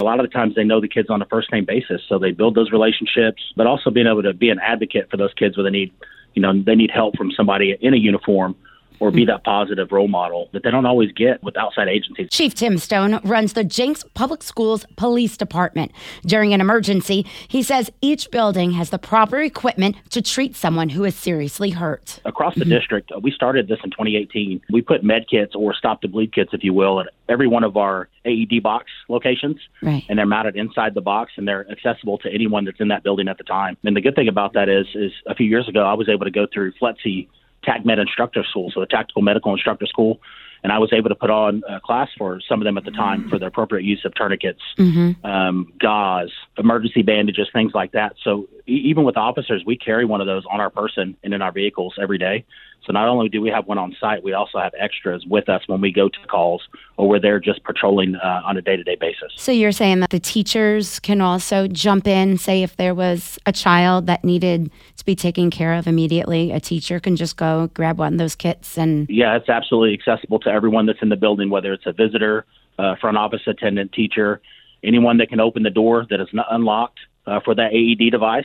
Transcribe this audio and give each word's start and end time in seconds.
A 0.00 0.04
lot 0.04 0.18
of 0.18 0.26
the 0.26 0.32
times 0.32 0.56
they 0.56 0.64
know 0.64 0.80
the 0.80 0.88
kids 0.88 1.08
on 1.08 1.22
a 1.22 1.26
first 1.26 1.52
name 1.52 1.64
basis, 1.64 2.02
so 2.08 2.18
they 2.18 2.32
build 2.32 2.56
those 2.56 2.72
relationships, 2.72 3.40
but 3.56 3.68
also 3.68 3.90
being 3.90 4.08
able 4.08 4.24
to 4.24 4.34
be 4.34 4.50
an 4.50 4.58
advocate 4.58 5.08
for 5.08 5.16
those 5.16 5.32
kids 5.34 5.56
where 5.56 5.62
they 5.62 5.70
need, 5.70 5.92
you 6.34 6.42
know, 6.42 6.52
they 6.52 6.74
need 6.74 6.90
help 6.90 7.16
from 7.16 7.30
somebody 7.30 7.76
in 7.80 7.94
a 7.94 7.96
uniform 7.96 8.56
or 9.00 9.10
be 9.10 9.24
that 9.24 9.44
positive 9.44 9.92
role 9.92 10.08
model 10.08 10.48
that 10.52 10.62
they 10.62 10.70
don't 10.70 10.86
always 10.86 11.12
get 11.12 11.42
with 11.42 11.56
outside 11.56 11.88
agencies. 11.88 12.28
Chief 12.30 12.54
Tim 12.54 12.78
Stone 12.78 13.20
runs 13.24 13.52
the 13.52 13.64
Jenks 13.64 14.04
Public 14.14 14.42
Schools 14.42 14.86
Police 14.96 15.36
Department. 15.36 15.92
During 16.24 16.54
an 16.54 16.60
emergency, 16.60 17.26
he 17.48 17.62
says 17.62 17.90
each 18.00 18.30
building 18.30 18.72
has 18.72 18.90
the 18.90 18.98
proper 18.98 19.40
equipment 19.40 19.96
to 20.10 20.22
treat 20.22 20.56
someone 20.56 20.88
who 20.88 21.04
is 21.04 21.14
seriously 21.14 21.70
hurt. 21.70 22.20
Across 22.24 22.56
the 22.56 22.64
district, 22.64 23.10
uh, 23.12 23.18
we 23.18 23.30
started 23.30 23.68
this 23.68 23.78
in 23.84 23.90
2018. 23.90 24.62
We 24.70 24.82
put 24.82 25.02
med 25.02 25.28
kits 25.28 25.54
or 25.54 25.74
stop 25.74 26.02
the 26.02 26.08
bleed 26.08 26.32
kits, 26.32 26.50
if 26.52 26.62
you 26.62 26.72
will, 26.72 27.00
at 27.00 27.06
every 27.28 27.46
one 27.46 27.64
of 27.64 27.76
our 27.76 28.08
AED 28.24 28.62
box 28.62 28.86
locations. 29.08 29.60
Right. 29.82 30.04
And 30.08 30.18
they're 30.18 30.26
mounted 30.26 30.56
inside 30.56 30.94
the 30.94 31.00
box 31.00 31.32
and 31.36 31.46
they're 31.46 31.70
accessible 31.70 32.18
to 32.18 32.32
anyone 32.32 32.64
that's 32.64 32.80
in 32.80 32.88
that 32.88 33.02
building 33.02 33.28
at 33.28 33.38
the 33.38 33.44
time. 33.44 33.76
And 33.84 33.96
the 33.96 34.00
good 34.00 34.14
thing 34.14 34.28
about 34.28 34.52
that 34.54 34.68
is, 34.68 34.86
is 34.94 35.12
a 35.26 35.34
few 35.34 35.46
years 35.46 35.68
ago, 35.68 35.84
I 35.84 35.94
was 35.94 36.08
able 36.08 36.24
to 36.24 36.30
go 36.30 36.46
through 36.52 36.72
FLETC 36.80 37.28
TACMED 37.66 37.98
instructor 38.00 38.44
school, 38.44 38.70
so 38.72 38.80
the 38.80 38.86
Tactical 38.86 39.22
Medical 39.22 39.52
Instructor 39.52 39.86
School, 39.86 40.20
and 40.62 40.72
I 40.72 40.78
was 40.78 40.92
able 40.92 41.10
to 41.10 41.14
put 41.14 41.30
on 41.30 41.62
a 41.68 41.78
class 41.78 42.08
for 42.16 42.40
some 42.48 42.60
of 42.60 42.64
them 42.64 42.78
at 42.78 42.84
the 42.84 42.90
time 42.90 43.28
for 43.28 43.38
the 43.38 43.46
appropriate 43.46 43.84
use 43.84 44.02
of 44.04 44.14
tourniquets, 44.14 44.62
um, 45.22 45.72
gauze, 45.78 46.32
emergency 46.56 47.02
bandages, 47.02 47.48
things 47.52 47.72
like 47.74 47.92
that. 47.92 48.14
So 48.24 48.48
e- 48.66 48.72
even 48.72 49.04
with 49.04 49.16
officers, 49.16 49.62
we 49.66 49.76
carry 49.76 50.06
one 50.06 50.22
of 50.22 50.26
those 50.26 50.44
on 50.50 50.60
our 50.60 50.70
person 50.70 51.16
and 51.22 51.34
in 51.34 51.42
our 51.42 51.52
vehicles 51.52 51.94
every 52.00 52.18
day. 52.18 52.46
So 52.86 52.92
not 52.92 53.08
only 53.08 53.28
do 53.28 53.40
we 53.40 53.50
have 53.50 53.66
one 53.66 53.78
on 53.78 53.96
site, 53.98 54.22
we 54.22 54.32
also 54.32 54.58
have 54.58 54.72
extras 54.78 55.24
with 55.26 55.48
us 55.48 55.62
when 55.66 55.80
we 55.80 55.92
go 55.92 56.08
to 56.08 56.18
calls 56.28 56.62
or 56.96 57.08
we're 57.08 57.20
there 57.20 57.40
just 57.40 57.64
patrolling 57.64 58.14
uh, 58.16 58.42
on 58.44 58.56
a 58.56 58.62
day-to-day 58.62 58.96
basis. 59.00 59.32
So 59.36 59.52
you're 59.52 59.72
saying 59.72 60.00
that 60.00 60.10
the 60.10 60.20
teachers 60.20 61.00
can 61.00 61.20
also 61.20 61.66
jump 61.66 62.06
in, 62.06 62.36
say 62.38 62.62
if 62.62 62.76
there 62.76 62.94
was 62.94 63.38
a 63.46 63.52
child 63.52 64.06
that 64.06 64.22
needed 64.22 64.70
to 64.96 65.04
be 65.04 65.16
taken 65.16 65.50
care 65.50 65.74
of 65.74 65.86
immediately, 65.86 66.52
a 66.52 66.60
teacher 66.60 67.00
can 67.00 67.16
just 67.16 67.36
go 67.36 67.70
grab 67.74 67.98
one 67.98 68.14
of 68.14 68.18
those 68.18 68.34
kits 68.34 68.76
and 68.76 69.08
Yeah, 69.08 69.36
it's 69.36 69.48
absolutely 69.48 69.94
accessible 69.94 70.38
to 70.40 70.50
everyone 70.50 70.86
that's 70.86 71.02
in 71.02 71.08
the 71.08 71.16
building, 71.16 71.50
whether 71.50 71.72
it's 71.72 71.86
a 71.86 71.92
visitor, 71.92 72.44
uh, 72.78 72.96
front 73.00 73.16
office 73.16 73.42
attendant, 73.46 73.92
teacher, 73.92 74.40
anyone 74.82 75.16
that 75.18 75.28
can 75.28 75.40
open 75.40 75.62
the 75.62 75.70
door 75.70 76.06
that 76.10 76.20
is 76.20 76.28
not 76.32 76.46
unlocked 76.50 76.98
uh, 77.26 77.40
for 77.40 77.54
that 77.54 77.72
AED 77.72 78.10
device 78.10 78.44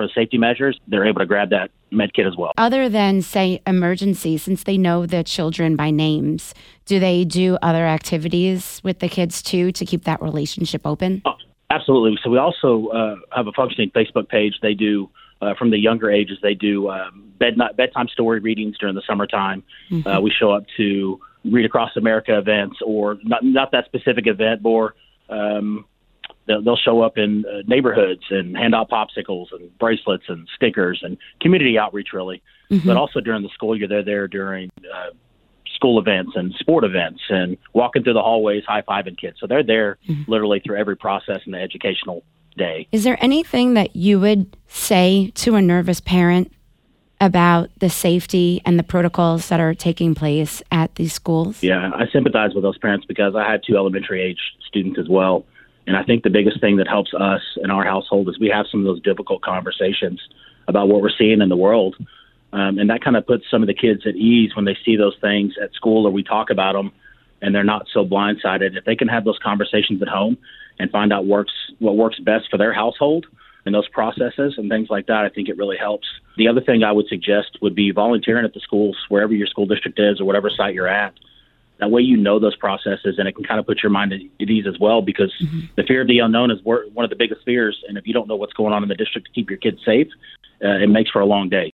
for 0.00 0.08
safety 0.14 0.38
measures. 0.38 0.80
They're 0.88 1.06
able 1.06 1.20
to 1.20 1.26
grab 1.26 1.50
that 1.50 1.70
med 1.90 2.14
kit 2.14 2.26
as 2.26 2.36
well. 2.36 2.52
other 2.56 2.88
than 2.88 3.20
say 3.20 3.60
emergency, 3.66 4.38
since 4.38 4.62
they 4.62 4.78
know 4.78 5.04
the 5.04 5.22
children 5.22 5.76
by 5.76 5.90
names, 5.90 6.54
do 6.86 6.98
they 6.98 7.24
do 7.24 7.58
other 7.60 7.84
activities 7.86 8.80
with 8.82 9.00
the 9.00 9.08
kids 9.08 9.42
too 9.42 9.72
to 9.72 9.84
keep 9.84 10.04
that 10.04 10.22
relationship 10.22 10.86
open? 10.86 11.22
Absolutely. 11.68 12.18
So 12.22 12.30
we 12.30 12.38
also 12.38 12.88
uh, 12.88 13.16
have 13.34 13.46
a 13.46 13.52
functioning 13.52 13.90
Facebook 13.90 14.28
page. 14.28 14.54
They 14.62 14.74
do 14.74 15.10
uh, 15.42 15.54
from 15.54 15.70
the 15.70 15.78
younger 15.78 16.10
ages. 16.10 16.38
They 16.42 16.54
do 16.54 16.88
um, 16.88 17.32
bed 17.38 17.56
bedtime 17.76 18.08
story 18.08 18.40
readings 18.40 18.78
during 18.78 18.94
the 18.94 19.02
summertime. 19.06 19.62
Uh, 20.06 20.20
we 20.20 20.30
show 20.30 20.50
up 20.50 20.64
to 20.78 21.20
read 21.44 21.64
across 21.64 21.96
America 21.96 22.36
events, 22.38 22.78
or 22.84 23.18
not 23.22 23.44
not 23.44 23.72
that 23.72 23.84
specific 23.86 24.26
event, 24.26 24.62
or 24.64 24.94
um, 25.28 25.84
they'll, 26.50 26.62
they'll 26.62 26.76
show 26.76 27.02
up 27.02 27.16
in 27.16 27.44
uh, 27.46 27.62
neighborhoods 27.66 28.22
and 28.30 28.56
hand 28.56 28.74
out 28.74 28.90
popsicles 28.90 29.46
and 29.52 29.76
bracelets 29.78 30.24
and 30.28 30.48
stickers 30.54 31.00
and 31.02 31.16
community 31.40 31.78
outreach, 31.78 32.08
really. 32.12 32.42
But 32.84 32.96
also 32.96 33.20
during 33.20 33.42
the 33.42 33.48
school 33.48 33.76
year, 33.76 33.88
they're 33.88 34.04
there 34.04 34.28
during. 34.28 34.70
Uh, 34.78 35.10
school 35.76 35.98
events 35.98 36.32
and 36.34 36.52
sport 36.58 36.84
events 36.84 37.22
and 37.30 37.56
walking 37.72 38.02
through 38.02 38.12
the 38.12 38.20
hallways 38.20 38.62
high 38.66 38.82
fiving 38.82 39.16
kids. 39.16 39.38
So 39.40 39.46
they're 39.46 39.62
there 39.62 39.96
literally 40.26 40.60
through 40.60 40.76
every 40.76 40.94
process 40.94 41.40
in 41.46 41.52
the 41.52 41.58
educational 41.58 42.22
day. 42.54 42.86
Is 42.92 43.02
there 43.04 43.16
anything 43.22 43.72
that 43.74 43.96
you 43.96 44.20
would 44.20 44.56
say 44.66 45.32
to 45.36 45.54
a 45.54 45.62
nervous 45.62 45.98
parent 46.00 46.52
about 47.20 47.70
the 47.78 47.88
safety 47.88 48.60
and 48.66 48.78
the 48.78 48.82
protocols 48.82 49.48
that 49.48 49.60
are 49.60 49.74
taking 49.74 50.14
place 50.14 50.62
at 50.70 50.94
these 50.96 51.14
schools? 51.14 51.62
Yeah, 51.62 51.90
I 51.94 52.04
sympathize 52.12 52.54
with 52.54 52.62
those 52.62 52.78
parents 52.78 53.06
because 53.06 53.34
I 53.34 53.50
had 53.50 53.62
two 53.66 53.76
elementary 53.76 54.22
age 54.22 54.40
students 54.66 54.98
as 54.98 55.08
well. 55.08 55.46
And 55.90 55.96
I 55.96 56.04
think 56.04 56.22
the 56.22 56.30
biggest 56.30 56.60
thing 56.60 56.76
that 56.76 56.86
helps 56.86 57.12
us 57.14 57.40
in 57.56 57.68
our 57.68 57.84
household 57.84 58.28
is 58.28 58.38
we 58.38 58.48
have 58.54 58.66
some 58.70 58.78
of 58.78 58.86
those 58.86 59.02
difficult 59.02 59.42
conversations 59.42 60.20
about 60.68 60.86
what 60.86 61.02
we're 61.02 61.10
seeing 61.18 61.40
in 61.40 61.48
the 61.48 61.56
world. 61.56 61.96
Um, 62.52 62.78
and 62.78 62.88
that 62.90 63.02
kind 63.02 63.16
of 63.16 63.26
puts 63.26 63.42
some 63.50 63.60
of 63.60 63.66
the 63.66 63.74
kids 63.74 64.02
at 64.06 64.14
ease 64.14 64.54
when 64.54 64.66
they 64.66 64.76
see 64.84 64.94
those 64.94 65.16
things 65.20 65.54
at 65.60 65.74
school 65.74 66.06
or 66.06 66.12
we 66.12 66.22
talk 66.22 66.48
about 66.48 66.74
them 66.74 66.92
and 67.42 67.52
they're 67.52 67.64
not 67.64 67.88
so 67.92 68.04
blindsided. 68.04 68.76
If 68.76 68.84
they 68.84 68.94
can 68.94 69.08
have 69.08 69.24
those 69.24 69.40
conversations 69.42 70.00
at 70.00 70.06
home 70.06 70.38
and 70.78 70.92
find 70.92 71.12
out 71.12 71.26
works 71.26 71.52
what 71.80 71.96
works 71.96 72.20
best 72.20 72.48
for 72.52 72.56
their 72.56 72.72
household 72.72 73.26
and 73.66 73.74
those 73.74 73.88
processes 73.88 74.54
and 74.58 74.70
things 74.70 74.90
like 74.90 75.08
that, 75.08 75.24
I 75.24 75.28
think 75.28 75.48
it 75.48 75.56
really 75.56 75.76
helps. 75.76 76.06
The 76.36 76.46
other 76.46 76.60
thing 76.60 76.84
I 76.84 76.92
would 76.92 77.08
suggest 77.08 77.58
would 77.62 77.74
be 77.74 77.90
volunteering 77.90 78.44
at 78.44 78.54
the 78.54 78.60
schools, 78.60 78.96
wherever 79.08 79.34
your 79.34 79.48
school 79.48 79.66
district 79.66 79.98
is 79.98 80.20
or 80.20 80.24
whatever 80.24 80.50
site 80.56 80.72
you're 80.72 80.86
at. 80.86 81.14
That 81.80 81.90
way, 81.90 82.02
you 82.02 82.16
know 82.16 82.38
those 82.38 82.56
processes, 82.56 83.16
and 83.18 83.26
it 83.26 83.34
can 83.34 83.44
kind 83.44 83.58
of 83.58 83.66
put 83.66 83.82
your 83.82 83.90
mind 83.90 84.12
at 84.12 84.20
ease 84.48 84.66
as 84.66 84.78
well. 84.78 85.02
Because 85.02 85.32
the 85.76 85.82
fear 85.82 86.02
of 86.02 86.08
the 86.08 86.18
unknown 86.18 86.50
is 86.50 86.58
one 86.62 87.04
of 87.04 87.10
the 87.10 87.16
biggest 87.16 87.42
fears, 87.44 87.82
and 87.88 87.98
if 87.98 88.06
you 88.06 88.12
don't 88.12 88.28
know 88.28 88.36
what's 88.36 88.52
going 88.52 88.72
on 88.72 88.82
in 88.82 88.88
the 88.88 88.94
district 88.94 89.26
to 89.26 89.32
keep 89.32 89.50
your 89.50 89.58
kids 89.58 89.78
safe, 89.84 90.08
uh, 90.62 90.84
it 90.84 90.88
makes 90.88 91.10
for 91.10 91.20
a 91.20 91.26
long 91.26 91.48
day. 91.48 91.68